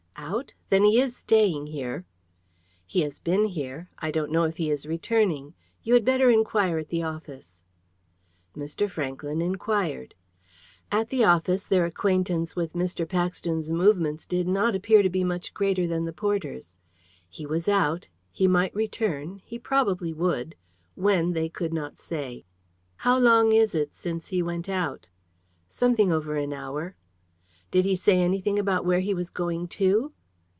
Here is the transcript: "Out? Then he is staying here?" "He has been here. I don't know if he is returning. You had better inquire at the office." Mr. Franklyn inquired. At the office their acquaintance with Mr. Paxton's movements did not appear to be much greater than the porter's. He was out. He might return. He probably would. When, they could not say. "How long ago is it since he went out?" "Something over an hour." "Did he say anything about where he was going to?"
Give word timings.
"Out? 0.23 0.53
Then 0.69 0.83
he 0.83 1.01
is 1.01 1.17
staying 1.17 1.67
here?" 1.67 2.05
"He 2.85 3.01
has 3.01 3.17
been 3.17 3.45
here. 3.45 3.89
I 3.97 4.11
don't 4.11 4.31
know 4.31 4.43
if 4.43 4.57
he 4.57 4.69
is 4.69 4.85
returning. 4.85 5.55
You 5.81 5.95
had 5.95 6.05
better 6.05 6.29
inquire 6.29 6.77
at 6.77 6.89
the 6.89 7.01
office." 7.01 7.59
Mr. 8.55 8.89
Franklyn 8.89 9.41
inquired. 9.41 10.13
At 10.91 11.09
the 11.09 11.25
office 11.25 11.65
their 11.65 11.85
acquaintance 11.85 12.55
with 12.55 12.73
Mr. 12.73 13.09
Paxton's 13.09 13.71
movements 13.71 14.27
did 14.27 14.47
not 14.47 14.75
appear 14.75 15.01
to 15.01 15.09
be 15.09 15.23
much 15.23 15.55
greater 15.55 15.87
than 15.87 16.05
the 16.05 16.13
porter's. 16.13 16.77
He 17.27 17.45
was 17.47 17.67
out. 17.67 18.07
He 18.31 18.47
might 18.47 18.75
return. 18.75 19.41
He 19.43 19.57
probably 19.57 20.13
would. 20.13 20.55
When, 20.93 21.33
they 21.33 21.49
could 21.49 21.73
not 21.73 21.97
say. 21.97 22.45
"How 22.97 23.17
long 23.17 23.47
ago 23.49 23.57
is 23.57 23.73
it 23.73 23.95
since 23.95 24.27
he 24.27 24.43
went 24.43 24.69
out?" 24.69 25.07
"Something 25.67 26.11
over 26.11 26.35
an 26.35 26.53
hour." 26.53 26.95
"Did 27.71 27.85
he 27.85 27.95
say 27.95 28.19
anything 28.19 28.59
about 28.59 28.85
where 28.85 28.99
he 28.99 29.13
was 29.13 29.29
going 29.29 29.69
to?" 29.79 30.11